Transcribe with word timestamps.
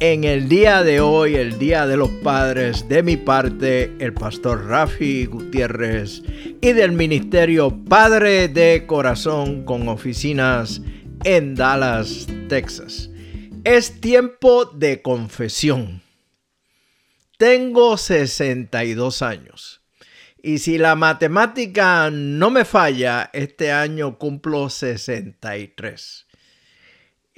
en 0.00 0.22
el 0.24 0.48
día 0.48 0.84
de 0.84 1.00
hoy, 1.00 1.34
el 1.34 1.58
Día 1.58 1.86
de 1.86 1.96
los 1.96 2.10
Padres, 2.22 2.88
de 2.88 3.02
mi 3.02 3.16
parte, 3.16 3.92
el 3.98 4.14
pastor 4.14 4.66
Rafi 4.66 5.26
Gutiérrez 5.26 6.22
y 6.60 6.72
del 6.72 6.92
Ministerio 6.92 7.76
Padre 7.88 8.48
de 8.48 8.84
Corazón 8.86 9.64
con 9.64 9.88
oficinas 9.88 10.80
en 11.24 11.56
Dallas, 11.56 12.28
Texas. 12.48 13.10
Es 13.64 14.00
tiempo 14.00 14.66
de 14.66 15.02
confesión. 15.02 16.02
Tengo 17.36 17.96
62 17.96 19.22
años. 19.22 19.82
Y 20.40 20.58
si 20.58 20.78
la 20.78 20.94
matemática 20.94 22.10
no 22.12 22.50
me 22.50 22.64
falla, 22.64 23.30
este 23.32 23.72
año 23.72 24.16
cumplo 24.18 24.70
63. 24.70 26.27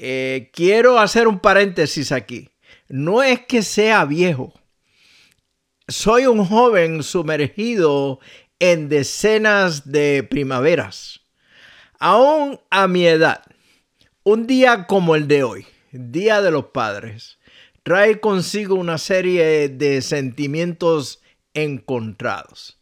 Eh, 0.03 0.51
quiero 0.55 0.99
hacer 0.99 1.29
un 1.29 1.41
paréntesis 1.41 2.11
aquí 2.11 2.51
no 2.91 3.23
es 3.23 3.47
que 3.47 3.63
sea 3.63 4.05
viejo. 4.05 4.53
Soy 5.89 6.27
un 6.27 6.45
joven 6.45 7.03
sumergido 7.03 8.21
en 8.59 8.89
decenas 8.89 9.91
de 9.91 10.27
primaveras. 10.29 11.21
Aún 11.99 12.61
a 12.71 12.89
mi 12.89 13.07
edad, 13.07 13.43
un 14.25 14.47
día 14.47 14.87
como 14.87 15.15
el 15.15 15.29
de 15.29 15.45
hoy, 15.45 15.67
Día 15.93 16.41
de 16.43 16.51
los 16.51 16.67
Padres, 16.67 17.39
trae 17.83 18.21
consigo 18.21 18.75
una 18.75 18.99
serie 18.99 19.69
de 19.69 20.03
sentimientos 20.03 21.21
encontrados. 21.55 22.81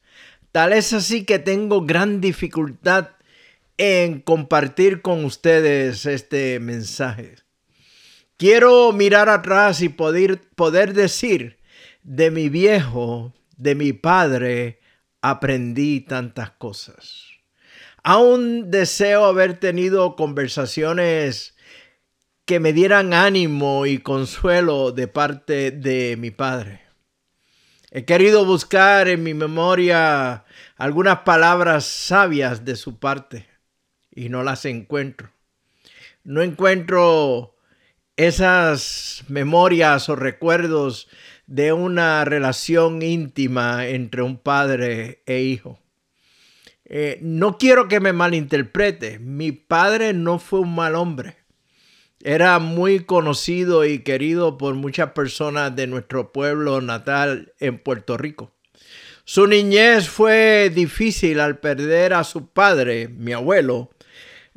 Tal 0.52 0.72
es 0.72 0.92
así 0.92 1.24
que 1.24 1.38
tengo 1.38 1.82
gran 1.82 2.20
dificultad 2.20 3.08
en 3.78 4.20
compartir 4.20 5.02
con 5.02 5.24
ustedes 5.24 6.04
este 6.04 6.58
mensaje. 6.58 7.36
Quiero 8.36 8.92
mirar 8.92 9.28
atrás 9.28 9.80
y 9.80 9.88
poder, 9.88 10.40
poder 10.56 10.94
decir, 10.94 11.58
de 12.02 12.30
mi 12.30 12.48
viejo, 12.48 13.32
de 13.56 13.76
mi 13.76 13.92
padre, 13.92 14.80
aprendí 15.22 16.00
tantas 16.00 16.50
cosas. 16.50 17.24
Aún 18.02 18.70
deseo 18.70 19.24
haber 19.24 19.58
tenido 19.58 20.16
conversaciones 20.16 21.56
que 22.44 22.60
me 22.60 22.72
dieran 22.72 23.12
ánimo 23.12 23.86
y 23.86 23.98
consuelo 23.98 24.90
de 24.90 25.06
parte 25.06 25.70
de 25.70 26.16
mi 26.16 26.30
padre. 26.30 26.80
He 27.90 28.04
querido 28.04 28.44
buscar 28.44 29.08
en 29.08 29.22
mi 29.22 29.34
memoria 29.34 30.44
algunas 30.76 31.20
palabras 31.20 31.84
sabias 31.84 32.64
de 32.64 32.76
su 32.76 32.98
parte 32.98 33.47
y 34.18 34.28
no 34.28 34.42
las 34.42 34.64
encuentro. 34.64 35.30
No 36.24 36.42
encuentro 36.42 37.54
esas 38.16 39.24
memorias 39.28 40.08
o 40.08 40.16
recuerdos 40.16 41.08
de 41.46 41.72
una 41.72 42.24
relación 42.24 43.00
íntima 43.00 43.86
entre 43.86 44.22
un 44.22 44.36
padre 44.36 45.22
e 45.24 45.40
hijo. 45.40 45.78
Eh, 46.84 47.18
no 47.22 47.58
quiero 47.58 47.86
que 47.86 48.00
me 48.00 48.12
malinterprete, 48.12 49.18
mi 49.18 49.52
padre 49.52 50.12
no 50.14 50.38
fue 50.38 50.60
un 50.60 50.74
mal 50.74 50.96
hombre. 50.96 51.36
Era 52.24 52.58
muy 52.58 53.04
conocido 53.04 53.84
y 53.84 54.00
querido 54.00 54.58
por 54.58 54.74
muchas 54.74 55.12
personas 55.12 55.76
de 55.76 55.86
nuestro 55.86 56.32
pueblo 56.32 56.80
natal 56.80 57.52
en 57.60 57.78
Puerto 57.78 58.16
Rico. 58.16 58.52
Su 59.24 59.46
niñez 59.46 60.08
fue 60.08 60.72
difícil 60.74 61.38
al 61.38 61.58
perder 61.58 62.14
a 62.14 62.24
su 62.24 62.48
padre, 62.48 63.08
mi 63.08 63.32
abuelo, 63.32 63.90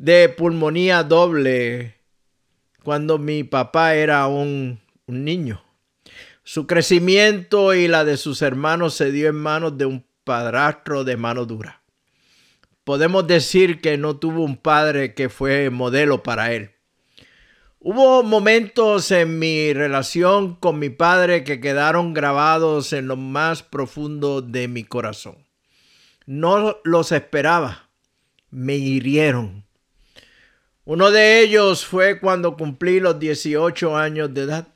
de 0.01 0.29
pulmonía 0.29 1.03
doble 1.03 1.95
cuando 2.81 3.19
mi 3.19 3.43
papá 3.43 3.93
era 3.93 4.25
un, 4.25 4.81
niño. 5.05 5.63
Su 6.43 6.65
crecimiento 6.65 7.75
y 7.75 7.87
la 7.87 8.03
de 8.03 8.17
sus 8.17 8.41
hermanos 8.41 8.95
se 8.95 9.11
dio 9.11 9.29
en 9.29 9.35
manos 9.35 9.77
de 9.77 9.85
un 9.85 10.03
padrastro 10.23 11.03
de 11.03 11.17
mano 11.17 11.45
dura. 11.45 11.83
Podemos 12.83 13.27
decir 13.27 13.79
que 13.79 13.95
no 13.99 14.17
tuvo 14.17 14.43
un 14.43 14.57
padre 14.57 15.13
que 15.13 15.29
fue 15.29 15.69
modelo 15.69 16.23
para 16.23 16.51
él. 16.51 16.71
Hubo 17.77 18.23
momentos 18.23 19.11
en 19.11 19.37
mi 19.37 19.71
relación 19.71 20.55
con 20.55 20.79
mi 20.79 20.89
padre 20.89 21.43
que 21.43 21.59
quedaron 21.59 22.15
grabados 22.15 22.91
en 22.93 23.07
lo 23.07 23.17
más 23.17 23.61
profundo 23.61 24.41
de 24.41 24.67
mi 24.67 24.83
corazón. 24.83 25.45
No 26.25 26.79
los 26.85 27.11
esperaba, 27.11 27.89
me 28.49 28.77
hirieron. 28.77 29.63
Uno 30.83 31.11
de 31.11 31.41
ellos 31.41 31.85
fue 31.85 32.19
cuando 32.19 32.57
cumplí 32.57 32.99
los 32.99 33.19
18 33.19 33.95
años 33.95 34.33
de 34.33 34.41
edad. 34.41 34.67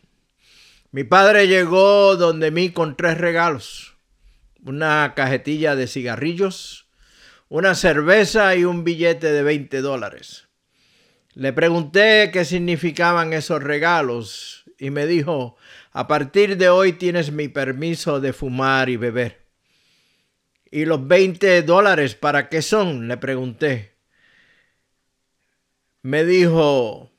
Mi 0.92 1.04
padre 1.04 1.48
llegó 1.48 2.16
donde 2.16 2.52
mí 2.52 2.70
con 2.70 2.96
tres 2.96 3.18
regalos. 3.18 3.96
Una 4.64 5.14
cajetilla 5.16 5.76
de 5.76 5.88
cigarrillos, 5.88 6.88
una 7.50 7.74
cerveza 7.74 8.56
y 8.56 8.66
un 8.66 8.84
billete 8.84 9.32
de 9.32 9.42
20 9.42 9.82
dólares. 9.82 10.48
Le 11.34 11.54
pregunté 11.54 12.30
qué 12.32 12.46
significaban 12.46 13.34
esos 13.34 13.64
regalos 13.64 14.64
y 14.78 14.92
me 14.92 15.08
dijo, 15.08 15.58
a 15.92 16.08
partir 16.08 16.58
de 16.58 16.70
hoy 16.70 16.94
tienes 16.94 17.32
mi 17.32 17.48
permiso 17.48 18.22
de 18.22 18.32
fumar 18.32 18.90
y 18.90 18.98
beber. 18.98 19.48
¿Y 20.70 20.86
los 20.86 21.08
20 21.08 21.64
dólares 21.64 22.14
para 22.14 22.48
qué 22.48 22.62
son? 22.62 23.08
Le 23.08 23.18
pregunté 23.18 23.95
me 26.06 26.24
dijo, 26.24 27.12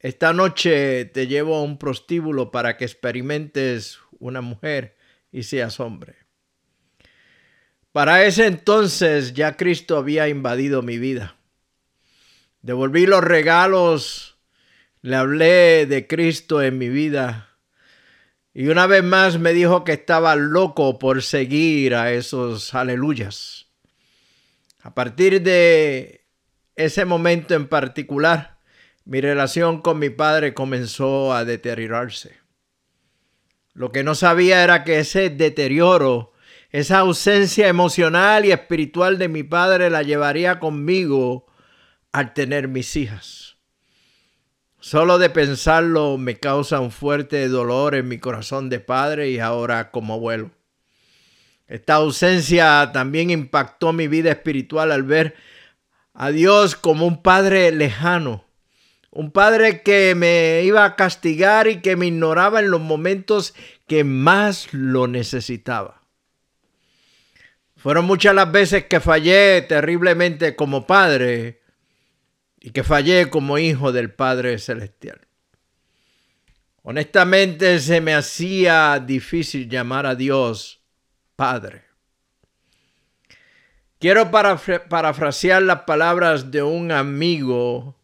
esta 0.00 0.32
noche 0.32 1.04
te 1.04 1.26
llevo 1.26 1.56
a 1.56 1.62
un 1.62 1.76
prostíbulo 1.76 2.50
para 2.50 2.78
que 2.78 2.86
experimentes 2.86 3.98
una 4.20 4.40
mujer 4.40 4.96
y 5.30 5.42
seas 5.42 5.80
hombre. 5.80 6.16
Para 7.92 8.24
ese 8.24 8.46
entonces 8.46 9.34
ya 9.34 9.58
Cristo 9.58 9.98
había 9.98 10.28
invadido 10.28 10.80
mi 10.80 10.96
vida. 10.96 11.36
Devolví 12.62 13.04
los 13.04 13.22
regalos, 13.22 14.38
le 15.02 15.16
hablé 15.16 15.84
de 15.84 16.06
Cristo 16.06 16.62
en 16.62 16.78
mi 16.78 16.88
vida 16.88 17.58
y 18.54 18.68
una 18.68 18.86
vez 18.86 19.04
más 19.04 19.38
me 19.38 19.52
dijo 19.52 19.84
que 19.84 19.92
estaba 19.92 20.36
loco 20.36 20.98
por 20.98 21.22
seguir 21.22 21.94
a 21.94 22.14
esos 22.14 22.72
aleluyas. 22.72 23.66
A 24.80 24.94
partir 24.94 25.42
de 25.42 26.21
ese 26.76 27.04
momento 27.04 27.54
en 27.54 27.68
particular, 27.68 28.58
mi 29.04 29.20
relación 29.20 29.82
con 29.82 29.98
mi 29.98 30.10
padre 30.10 30.54
comenzó 30.54 31.34
a 31.34 31.44
deteriorarse. 31.44 32.36
Lo 33.74 33.90
que 33.90 34.04
no 34.04 34.14
sabía 34.14 34.62
era 34.62 34.84
que 34.84 34.98
ese 34.98 35.30
deterioro, 35.30 36.32
esa 36.70 36.98
ausencia 36.98 37.68
emocional 37.68 38.44
y 38.44 38.52
espiritual 38.52 39.18
de 39.18 39.28
mi 39.28 39.42
padre 39.42 39.90
la 39.90 40.02
llevaría 40.02 40.58
conmigo 40.58 41.46
al 42.12 42.34
tener 42.34 42.68
mis 42.68 42.94
hijas. 42.96 43.56
Solo 44.78 45.18
de 45.18 45.30
pensarlo 45.30 46.18
me 46.18 46.38
causa 46.38 46.80
un 46.80 46.90
fuerte 46.90 47.46
dolor 47.48 47.94
en 47.94 48.08
mi 48.08 48.18
corazón 48.18 48.68
de 48.68 48.80
padre 48.80 49.30
y 49.30 49.38
ahora 49.38 49.90
como 49.90 50.14
abuelo. 50.14 50.50
Esta 51.68 51.94
ausencia 51.94 52.90
también 52.92 53.30
impactó 53.30 53.92
mi 53.92 54.08
vida 54.08 54.30
espiritual 54.30 54.92
al 54.92 55.04
ver 55.04 55.36
a 56.14 56.30
Dios 56.30 56.76
como 56.76 57.06
un 57.06 57.22
padre 57.22 57.72
lejano, 57.72 58.44
un 59.10 59.30
padre 59.30 59.82
que 59.82 60.14
me 60.14 60.62
iba 60.64 60.84
a 60.84 60.96
castigar 60.96 61.68
y 61.68 61.80
que 61.80 61.96
me 61.96 62.06
ignoraba 62.06 62.60
en 62.60 62.70
los 62.70 62.80
momentos 62.80 63.54
que 63.86 64.04
más 64.04 64.72
lo 64.72 65.06
necesitaba. 65.06 66.02
Fueron 67.76 68.04
muchas 68.04 68.34
las 68.34 68.50
veces 68.52 68.84
que 68.84 69.00
fallé 69.00 69.60
terriblemente 69.62 70.54
como 70.54 70.86
padre 70.86 71.62
y 72.60 72.70
que 72.70 72.84
fallé 72.84 73.28
como 73.28 73.58
hijo 73.58 73.90
del 73.90 74.12
Padre 74.12 74.58
Celestial. 74.58 75.20
Honestamente 76.82 77.80
se 77.80 78.00
me 78.00 78.14
hacía 78.14 79.02
difícil 79.04 79.68
llamar 79.68 80.06
a 80.06 80.14
Dios 80.14 80.80
Padre. 81.34 81.91
Quiero 84.02 84.32
parafrasear 84.32 85.62
las 85.62 85.82
palabras 85.82 86.50
de 86.50 86.60
un 86.64 86.90
amigo 86.90 87.94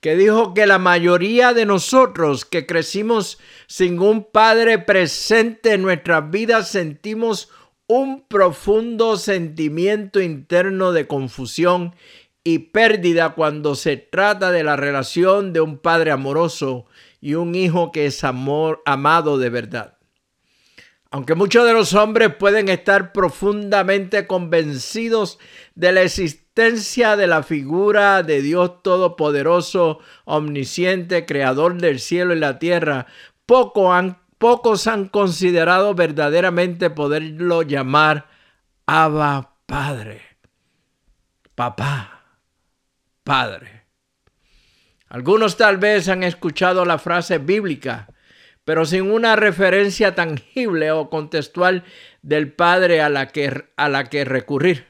que 0.00 0.14
dijo 0.14 0.52
que 0.52 0.66
la 0.66 0.78
mayoría 0.78 1.54
de 1.54 1.64
nosotros 1.64 2.44
que 2.44 2.66
crecimos 2.66 3.38
sin 3.66 3.98
un 3.98 4.24
padre 4.24 4.78
presente 4.78 5.72
en 5.72 5.80
nuestras 5.80 6.30
vidas 6.30 6.68
sentimos 6.68 7.48
un 7.86 8.26
profundo 8.28 9.16
sentimiento 9.16 10.20
interno 10.20 10.92
de 10.92 11.06
confusión 11.06 11.94
y 12.44 12.58
pérdida 12.58 13.30
cuando 13.30 13.74
se 13.74 13.96
trata 13.96 14.50
de 14.50 14.64
la 14.64 14.76
relación 14.76 15.54
de 15.54 15.62
un 15.62 15.78
padre 15.78 16.10
amoroso 16.10 16.84
y 17.22 17.36
un 17.36 17.54
hijo 17.54 17.90
que 17.90 18.04
es 18.04 18.22
amor 18.22 18.82
amado 18.84 19.38
de 19.38 19.48
verdad. 19.48 19.95
Aunque 21.10 21.34
muchos 21.34 21.64
de 21.64 21.72
los 21.72 21.94
hombres 21.94 22.34
pueden 22.34 22.68
estar 22.68 23.12
profundamente 23.12 24.26
convencidos 24.26 25.38
de 25.74 25.92
la 25.92 26.02
existencia 26.02 27.16
de 27.16 27.26
la 27.26 27.42
figura 27.42 28.22
de 28.22 28.42
Dios 28.42 28.82
Todopoderoso, 28.82 30.00
omnisciente, 30.24 31.26
creador 31.26 31.80
del 31.80 32.00
cielo 32.00 32.34
y 32.34 32.38
la 32.38 32.58
tierra, 32.58 33.06
han, 33.92 34.18
pocos 34.38 34.86
han 34.86 35.08
considerado 35.08 35.94
verdaderamente 35.94 36.90
poderlo 36.90 37.62
llamar 37.62 38.28
Abba 38.86 39.56
Padre, 39.66 40.22
Papá, 41.54 42.22
Padre. 43.22 43.84
Algunos 45.08 45.56
tal 45.56 45.76
vez 45.76 46.08
han 46.08 46.22
escuchado 46.22 46.84
la 46.84 46.98
frase 46.98 47.38
bíblica, 47.38 48.08
pero 48.66 48.84
sin 48.84 49.12
una 49.12 49.36
referencia 49.36 50.16
tangible 50.16 50.90
o 50.90 51.08
contextual 51.08 51.84
del 52.22 52.52
Padre 52.52 53.00
a 53.00 53.08
la 53.08 53.28
que, 53.28 53.64
a 53.76 53.88
la 53.88 54.10
que 54.10 54.24
recurrir. 54.24 54.86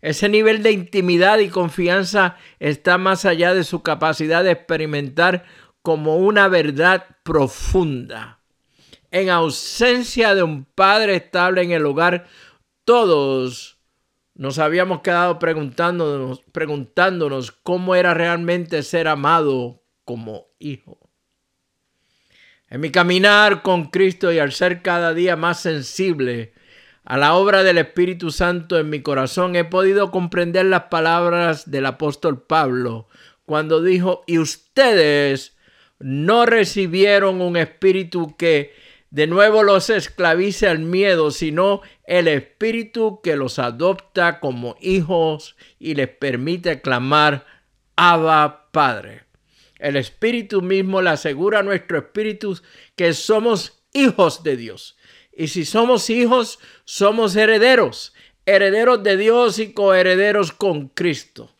Ese 0.00 0.30
nivel 0.30 0.62
de 0.62 0.72
intimidad 0.72 1.38
y 1.38 1.50
confianza 1.50 2.36
está 2.58 2.96
más 2.96 3.26
allá 3.26 3.52
de 3.52 3.64
su 3.64 3.82
capacidad 3.82 4.42
de 4.42 4.52
experimentar 4.52 5.44
como 5.82 6.16
una 6.16 6.48
verdad 6.48 7.04
profunda. 7.22 8.40
En 9.10 9.28
ausencia 9.28 10.34
de 10.34 10.42
un 10.42 10.64
padre 10.64 11.16
estable 11.16 11.60
en 11.60 11.72
el 11.72 11.84
hogar, 11.84 12.26
todos 12.86 13.78
nos 14.34 14.58
habíamos 14.58 15.02
quedado 15.02 15.38
preguntándonos, 15.38 16.40
preguntándonos 16.50 17.52
cómo 17.52 17.94
era 17.94 18.14
realmente 18.14 18.82
ser 18.82 19.06
amado 19.06 19.82
como 20.06 20.46
hijo. 20.58 21.11
En 22.72 22.80
mi 22.80 22.90
caminar 22.90 23.60
con 23.60 23.90
Cristo 23.90 24.32
y 24.32 24.38
al 24.38 24.50
ser 24.50 24.80
cada 24.80 25.12
día 25.12 25.36
más 25.36 25.60
sensible 25.60 26.54
a 27.04 27.18
la 27.18 27.34
obra 27.34 27.62
del 27.64 27.76
Espíritu 27.76 28.30
Santo 28.30 28.78
en 28.78 28.88
mi 28.88 29.02
corazón, 29.02 29.56
he 29.56 29.64
podido 29.64 30.10
comprender 30.10 30.64
las 30.64 30.84
palabras 30.84 31.70
del 31.70 31.84
apóstol 31.84 32.46
Pablo 32.46 33.08
cuando 33.44 33.82
dijo, 33.82 34.22
y 34.26 34.38
ustedes 34.38 35.54
no 35.98 36.46
recibieron 36.46 37.42
un 37.42 37.58
espíritu 37.58 38.38
que 38.38 38.72
de 39.10 39.26
nuevo 39.26 39.62
los 39.62 39.90
esclavice 39.90 40.66
al 40.66 40.78
miedo, 40.78 41.30
sino 41.30 41.82
el 42.04 42.26
espíritu 42.26 43.20
que 43.22 43.36
los 43.36 43.58
adopta 43.58 44.40
como 44.40 44.76
hijos 44.80 45.56
y 45.78 45.94
les 45.94 46.08
permite 46.08 46.80
clamar, 46.80 47.44
Abba 47.96 48.70
Padre. 48.72 49.31
El 49.82 49.96
Espíritu 49.96 50.62
mismo 50.62 51.02
le 51.02 51.10
asegura 51.10 51.58
a 51.58 51.62
nuestro 51.64 51.98
espíritu 51.98 52.56
que 52.94 53.12
somos 53.12 53.82
hijos 53.92 54.44
de 54.44 54.56
Dios. 54.56 54.96
Y 55.36 55.48
si 55.48 55.64
somos 55.64 56.08
hijos, 56.08 56.60
somos 56.84 57.34
herederos, 57.34 58.14
herederos 58.46 59.02
de 59.02 59.16
Dios 59.16 59.58
y 59.58 59.72
coherederos 59.72 60.52
con 60.52 60.86
Cristo. 60.86 61.52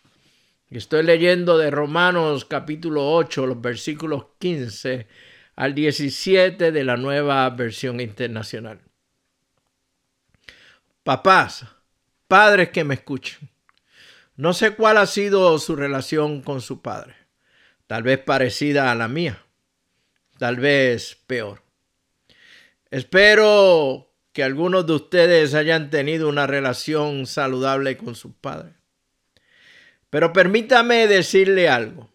Estoy 0.70 1.02
leyendo 1.02 1.58
de 1.58 1.72
Romanos 1.72 2.44
capítulo 2.44 3.12
8, 3.12 3.44
los 3.44 3.60
versículos 3.60 4.26
15 4.38 5.08
al 5.56 5.74
17 5.74 6.70
de 6.70 6.84
la 6.84 6.96
nueva 6.96 7.50
versión 7.50 8.00
internacional. 8.00 8.82
Papás, 11.02 11.66
padres 12.28 12.68
que 12.68 12.84
me 12.84 12.94
escuchen, 12.94 13.50
no 14.36 14.52
sé 14.52 14.76
cuál 14.76 14.98
ha 14.98 15.06
sido 15.06 15.58
su 15.58 15.74
relación 15.74 16.40
con 16.40 16.60
su 16.60 16.82
padre 16.82 17.21
tal 17.92 18.04
vez 18.04 18.20
parecida 18.20 18.90
a 18.90 18.94
la 18.94 19.06
mía, 19.06 19.44
tal 20.38 20.56
vez 20.56 21.18
peor. 21.26 21.62
Espero 22.90 24.10
que 24.32 24.42
algunos 24.42 24.86
de 24.86 24.94
ustedes 24.94 25.52
hayan 25.52 25.90
tenido 25.90 26.30
una 26.30 26.46
relación 26.46 27.26
saludable 27.26 27.98
con 27.98 28.14
sus 28.14 28.32
padres. 28.32 28.72
Pero 30.08 30.32
permítame 30.32 31.06
decirle 31.06 31.68
algo. 31.68 32.08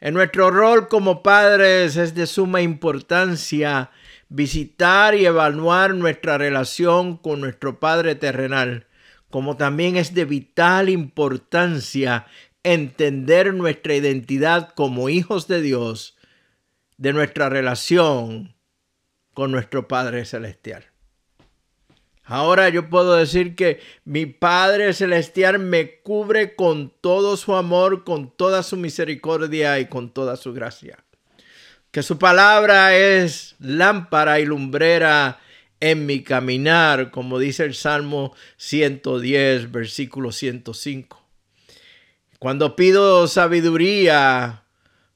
En 0.00 0.14
nuestro 0.14 0.50
rol 0.50 0.88
como 0.88 1.22
padres 1.22 1.98
es 1.98 2.14
de 2.14 2.26
suma 2.26 2.62
importancia 2.62 3.90
visitar 4.30 5.14
y 5.14 5.26
evaluar 5.26 5.94
nuestra 5.94 6.38
relación 6.38 7.18
con 7.18 7.42
nuestro 7.42 7.80
Padre 7.80 8.14
terrenal, 8.14 8.86
como 9.28 9.58
también 9.58 9.96
es 9.96 10.14
de 10.14 10.24
vital 10.24 10.88
importancia 10.88 12.26
entender 12.72 13.54
nuestra 13.54 13.94
identidad 13.94 14.70
como 14.74 15.08
hijos 15.08 15.46
de 15.46 15.62
Dios, 15.62 16.16
de 16.96 17.12
nuestra 17.12 17.48
relación 17.48 18.56
con 19.34 19.52
nuestro 19.52 19.86
Padre 19.86 20.24
Celestial. 20.24 20.84
Ahora 22.24 22.68
yo 22.70 22.90
puedo 22.90 23.14
decir 23.14 23.54
que 23.54 23.80
mi 24.04 24.26
Padre 24.26 24.92
Celestial 24.94 25.60
me 25.60 26.00
cubre 26.00 26.56
con 26.56 26.92
todo 27.00 27.36
su 27.36 27.54
amor, 27.54 28.02
con 28.02 28.34
toda 28.34 28.64
su 28.64 28.76
misericordia 28.76 29.78
y 29.78 29.86
con 29.86 30.10
toda 30.10 30.36
su 30.36 30.52
gracia. 30.52 31.04
Que 31.92 32.02
su 32.02 32.18
palabra 32.18 32.96
es 32.96 33.54
lámpara 33.60 34.40
y 34.40 34.44
lumbrera 34.44 35.38
en 35.78 36.04
mi 36.04 36.24
caminar, 36.24 37.12
como 37.12 37.38
dice 37.38 37.62
el 37.62 37.74
Salmo 37.74 38.34
110, 38.56 39.70
versículo 39.70 40.32
105. 40.32 41.25
Cuando 42.38 42.76
pido 42.76 43.26
sabiduría, 43.28 44.64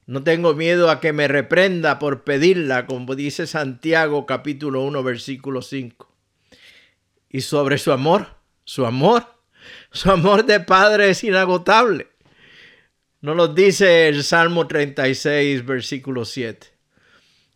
no 0.07 0.23
tengo 0.23 0.55
miedo 0.55 0.89
a 0.89 0.99
que 0.99 1.13
me 1.13 1.27
reprenda 1.27 1.99
por 1.99 2.23
pedirla, 2.23 2.87
como 2.87 3.13
dice 3.15 3.45
Santiago 3.45 4.25
capítulo 4.25 4.81
1 4.81 5.03
versículo 5.03 5.61
5. 5.61 6.11
Y 7.29 7.41
sobre 7.41 7.77
su 7.77 7.91
amor, 7.91 8.27
su 8.63 8.87
amor, 8.87 9.25
su 9.91 10.09
amor 10.09 10.45
de 10.45 10.61
Padre 10.61 11.11
es 11.11 11.23
inagotable. 11.23 12.07
No 13.21 13.35
lo 13.35 13.49
dice 13.49 14.07
el 14.07 14.23
Salmo 14.23 14.65
36 14.65 15.63
versículo 15.63 16.25
7. 16.25 16.67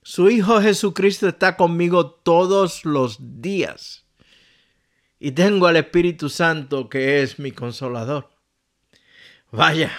Su 0.03 0.29
Hijo 0.29 0.61
Jesucristo 0.61 1.27
está 1.27 1.57
conmigo 1.57 2.11
todos 2.11 2.85
los 2.85 3.17
días. 3.41 4.05
Y 5.19 5.31
tengo 5.31 5.65
al 5.65 5.77
Espíritu 5.77 6.29
Santo 6.29 6.87
que 6.87 7.23
es 7.23 7.39
mi 7.39 7.51
consolador. 7.51 8.34
Vaya, 9.55 9.89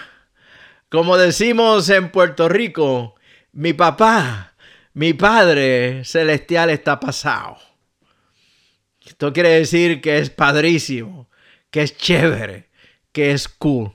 como 0.87 1.17
decimos 1.17 1.89
en 1.89 2.11
Puerto 2.11 2.47
Rico, 2.47 3.15
mi 3.53 3.73
papá, 3.73 4.53
mi 4.93 5.13
Padre 5.13 6.03
Celestial 6.05 6.69
está 6.69 6.99
pasado. 6.99 7.57
Esto 9.03 9.33
quiere 9.33 9.49
decir 9.49 9.99
que 9.99 10.19
es 10.19 10.29
padrísimo, 10.29 11.27
que 11.71 11.81
es 11.81 11.97
chévere, 11.97 12.69
que 13.11 13.31
es 13.31 13.47
cool. 13.47 13.93